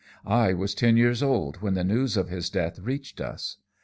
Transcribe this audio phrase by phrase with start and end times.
[0.25, 3.57] I was ten years old when the news of his death reached us.